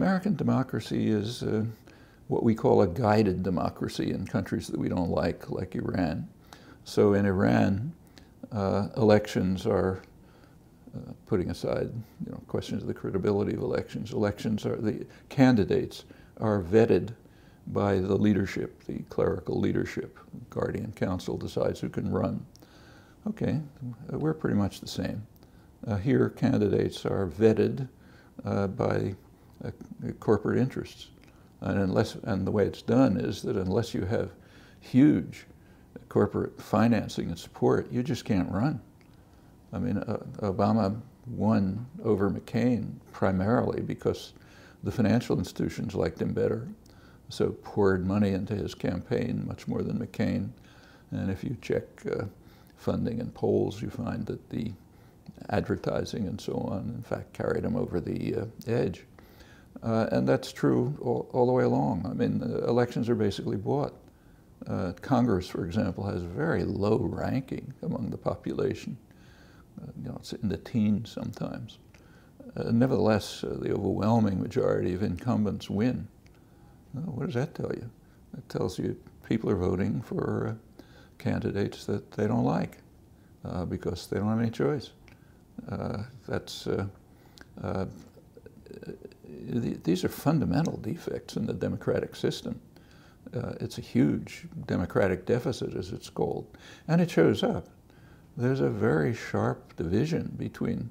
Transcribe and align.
American 0.00 0.34
democracy 0.34 1.10
is 1.10 1.42
uh, 1.42 1.62
what 2.28 2.42
we 2.42 2.54
call 2.54 2.80
a 2.80 2.86
guided 2.86 3.42
democracy 3.42 4.12
in 4.12 4.26
countries 4.26 4.66
that 4.66 4.80
we 4.80 4.88
don't 4.88 5.10
like, 5.10 5.50
like 5.50 5.74
Iran. 5.74 6.26
So 6.84 7.12
in 7.12 7.26
Iran, 7.26 7.92
uh, 8.50 8.88
elections 8.96 9.66
are, 9.66 10.00
uh, 10.96 11.12
putting 11.26 11.50
aside 11.50 11.90
you 12.24 12.32
know, 12.32 12.40
questions 12.48 12.80
of 12.80 12.88
the 12.88 12.94
credibility 12.94 13.52
of 13.52 13.60
elections, 13.60 14.12
elections 14.12 14.64
are, 14.64 14.76
the 14.76 15.04
candidates 15.28 16.06
are 16.40 16.62
vetted 16.62 17.10
by 17.66 17.96
the 17.98 18.16
leadership, 18.16 18.82
the 18.84 19.00
clerical 19.10 19.60
leadership. 19.60 20.18
Guardian 20.48 20.92
Council 20.92 21.36
decides 21.36 21.78
who 21.78 21.90
can 21.90 22.10
run. 22.10 22.46
Okay, 23.28 23.60
we're 24.08 24.32
pretty 24.32 24.56
much 24.56 24.80
the 24.80 24.88
same. 24.88 25.26
Uh, 25.86 25.96
here, 25.96 26.30
candidates 26.30 27.04
are 27.04 27.26
vetted 27.26 27.86
uh, 28.46 28.66
by 28.66 29.14
uh, 29.64 29.70
corporate 30.20 30.58
interests. 30.58 31.08
And, 31.60 31.78
unless, 31.78 32.14
and 32.14 32.46
the 32.46 32.50
way 32.50 32.64
it's 32.66 32.82
done 32.82 33.18
is 33.18 33.42
that 33.42 33.56
unless 33.56 33.92
you 33.94 34.02
have 34.06 34.30
huge 34.80 35.46
corporate 36.08 36.60
financing 36.60 37.28
and 37.28 37.38
support, 37.38 37.90
you 37.92 38.02
just 38.02 38.24
can't 38.24 38.50
run. 38.50 38.80
I 39.72 39.78
mean, 39.78 39.98
uh, 39.98 40.18
Obama 40.38 41.00
won 41.26 41.86
over 42.02 42.30
McCain 42.30 42.94
primarily 43.12 43.82
because 43.82 44.32
the 44.82 44.90
financial 44.90 45.38
institutions 45.38 45.94
liked 45.94 46.20
him 46.20 46.32
better, 46.32 46.66
so 47.28 47.50
poured 47.62 48.06
money 48.06 48.30
into 48.30 48.54
his 48.54 48.74
campaign 48.74 49.44
much 49.46 49.68
more 49.68 49.82
than 49.82 49.98
McCain. 49.98 50.48
And 51.10 51.30
if 51.30 51.44
you 51.44 51.56
check 51.60 51.84
uh, 52.10 52.24
funding 52.76 53.20
and 53.20 53.32
polls, 53.34 53.82
you 53.82 53.90
find 53.90 54.26
that 54.26 54.48
the 54.50 54.72
advertising 55.50 56.26
and 56.26 56.40
so 56.40 56.54
on, 56.54 56.92
in 56.96 57.02
fact, 57.02 57.32
carried 57.32 57.64
him 57.64 57.76
over 57.76 58.00
the 58.00 58.34
uh, 58.34 58.44
edge. 58.66 59.04
Uh, 59.82 60.06
and 60.12 60.28
that's 60.28 60.52
true 60.52 60.94
all, 61.00 61.28
all, 61.32 61.46
the 61.46 61.52
way 61.52 61.64
along. 61.64 62.04
I 62.04 62.12
mean, 62.12 62.42
uh, 62.42 62.66
elections 62.66 63.08
are 63.08 63.14
basically 63.14 63.56
bought. 63.56 63.94
Uh, 64.66 64.92
Congress, 65.00 65.48
for 65.48 65.64
example, 65.64 66.04
has 66.04 66.22
very 66.22 66.64
low 66.64 66.98
ranking 66.98 67.72
among 67.82 68.10
the 68.10 68.18
population. 68.18 68.96
Uh, 69.80 69.90
you 70.02 70.08
know, 70.08 70.16
it's 70.20 70.34
in 70.34 70.50
the 70.50 70.58
teens 70.58 71.10
sometimes. 71.10 71.78
Uh, 72.56 72.70
nevertheless, 72.70 73.40
the 73.40 73.72
overwhelming 73.72 74.40
majority 74.40 74.92
of 74.92 75.02
incumbents 75.02 75.70
win. 75.70 76.06
what 76.92 77.24
does 77.24 77.34
that 77.34 77.54
tell 77.54 77.72
you? 77.72 77.88
It 78.36 78.46
tells 78.50 78.78
you 78.78 79.00
people 79.26 79.48
are 79.48 79.56
voting 79.56 80.02
for 80.02 80.58
candidates 81.18 81.86
that 81.86 82.10
they 82.12 82.26
don't 82.26 82.44
like 82.44 82.78
because 83.68 84.08
they 84.08 84.18
don't 84.18 84.28
have 84.28 84.40
any 84.40 84.50
choice. 84.50 84.90
that's 86.26 86.68
these 89.24 90.04
are 90.04 90.08
fundamental 90.08 90.76
defects 90.76 91.36
in 91.36 91.46
the 91.46 91.52
democratic 91.52 92.14
system. 92.14 92.60
Uh, 93.34 93.52
it's 93.60 93.78
a 93.78 93.82
huge 93.82 94.46
democratic 94.66 95.26
deficit, 95.26 95.74
as 95.74 95.92
it's 95.92 96.10
called, 96.10 96.46
and 96.88 97.00
it 97.00 97.10
shows 97.10 97.42
up. 97.42 97.68
There's 98.36 98.60
a 98.60 98.70
very 98.70 99.14
sharp 99.14 99.76
division 99.76 100.34
between 100.36 100.90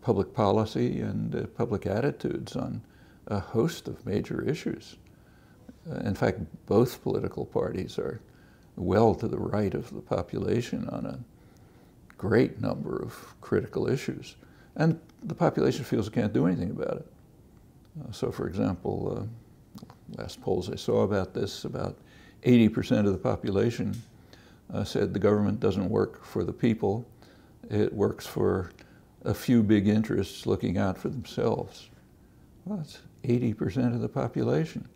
public 0.00 0.32
policy 0.34 1.00
and 1.00 1.34
uh, 1.34 1.46
public 1.48 1.86
attitudes 1.86 2.56
on 2.56 2.82
a 3.26 3.40
host 3.40 3.88
of 3.88 4.04
major 4.06 4.42
issues. 4.42 4.96
Uh, 5.90 5.96
in 6.00 6.14
fact, 6.14 6.40
both 6.66 7.02
political 7.02 7.44
parties 7.44 7.98
are 7.98 8.20
well 8.76 9.14
to 9.14 9.28
the 9.28 9.38
right 9.38 9.74
of 9.74 9.92
the 9.94 10.00
population 10.00 10.88
on 10.88 11.06
a 11.06 11.18
great 12.16 12.60
number 12.60 12.96
of 12.96 13.34
critical 13.40 13.88
issues. 13.88 14.36
And 14.76 14.98
the 15.22 15.34
population 15.34 15.84
feels 15.84 16.08
it 16.08 16.12
can't 16.12 16.32
do 16.32 16.46
anything 16.46 16.70
about 16.70 16.96
it. 16.96 17.06
Uh, 18.00 18.12
so 18.12 18.30
for 18.30 18.46
example, 18.48 19.28
uh, 19.28 20.20
last 20.20 20.40
polls 20.42 20.70
I 20.70 20.76
saw 20.76 21.02
about 21.02 21.34
this, 21.34 21.64
about 21.64 21.96
80% 22.44 23.06
of 23.06 23.12
the 23.12 23.18
population 23.18 23.94
uh, 24.72 24.84
said 24.84 25.12
the 25.12 25.18
government 25.18 25.60
doesn't 25.60 25.88
work 25.88 26.24
for 26.24 26.44
the 26.44 26.52
people, 26.52 27.06
it 27.70 27.92
works 27.92 28.26
for 28.26 28.70
a 29.24 29.34
few 29.34 29.62
big 29.62 29.88
interests 29.88 30.46
looking 30.46 30.76
out 30.76 30.98
for 30.98 31.08
themselves. 31.08 31.88
Well, 32.64 32.78
that's 32.78 32.98
80% 33.24 33.94
of 33.94 34.00
the 34.00 34.08
population. 34.08 34.86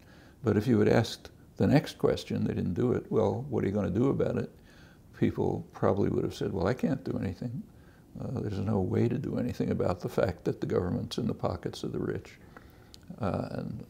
But 0.44 0.56
if 0.56 0.66
you 0.66 0.78
had 0.78 0.88
asked 0.88 1.30
the 1.56 1.66
next 1.66 1.98
question, 1.98 2.44
they 2.44 2.54
didn't 2.54 2.74
do 2.74 2.92
it, 2.92 3.10
well, 3.10 3.44
what 3.48 3.64
are 3.64 3.66
you 3.66 3.72
going 3.72 3.92
to 3.92 3.98
do 3.98 4.10
about 4.10 4.36
it? 4.36 4.50
People 5.18 5.66
probably 5.72 6.08
would 6.08 6.24
have 6.24 6.34
said, 6.34 6.52
well, 6.52 6.66
I 6.66 6.74
can't 6.74 7.02
do 7.04 7.18
anything. 7.18 7.62
Uh, 8.20 8.40
there's 8.40 8.58
no 8.58 8.80
way 8.80 9.08
to 9.08 9.18
do 9.18 9.38
anything 9.38 9.70
about 9.70 10.00
the 10.00 10.08
fact 10.08 10.44
that 10.44 10.60
the 10.60 10.66
government's 10.66 11.18
in 11.18 11.26
the 11.26 11.34
pockets 11.34 11.82
of 11.84 11.92
the 11.92 11.98
rich 11.98 12.32
uh, 13.20 13.48
and 13.52 13.84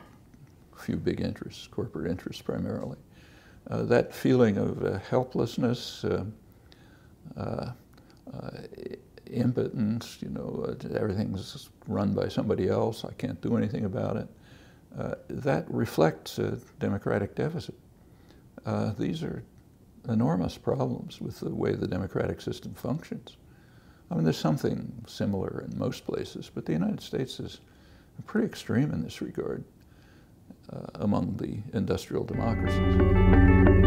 a 0.77 0.79
few 0.79 0.97
big 0.97 1.21
interests, 1.21 1.67
corporate 1.67 2.11
interests 2.11 2.43
primarily. 2.43 2.97
Uh, 3.71 3.83
that 3.83 4.15
feeling 4.15 4.57
of 4.57 4.83
uh, 4.83 4.99
helplessness, 5.11 6.05
uh, 6.05 6.25
uh, 7.37 7.71
impotence, 9.31 10.19
you 10.21 10.31
know, 10.31 10.75
everything's 10.95 11.69
run 11.87 12.15
by 12.15 12.29
somebody 12.29 12.69
else, 12.69 13.05
I 13.05 13.13
can't 13.13 13.41
do 13.43 13.57
anything 13.57 13.85
about 13.85 14.17
it, 14.17 14.29
that 15.29 15.67
reflects 15.69 16.39
a 16.39 16.59
democratic 16.79 17.35
deficit. 17.35 17.75
these 18.99 19.23
are 19.23 19.43
enormous 20.09 20.57
problems 20.57 21.21
with 21.21 21.41
the 21.41 21.55
way 21.55 21.75
the 21.75 21.87
democratic 21.87 22.41
system 22.41 22.73
functions. 22.73 23.37
I 24.11 24.15
mean, 24.15 24.25
there's 24.25 24.39
something 24.39 25.05
similar 25.07 25.67
in 25.69 25.79
most 25.79 26.07
places, 26.07 26.51
but 26.55 26.65
the 26.65 26.73
United 26.73 27.03
States 27.03 27.41
is 27.41 27.61
pretty 28.27 28.47
extreme 28.47 28.93
in 28.93 29.03
this 29.03 29.21
regard 29.21 29.65
uh, 30.73 30.87
among 30.97 31.37
the 31.37 31.59
industrial 31.77 32.25
democracies. 32.25 33.78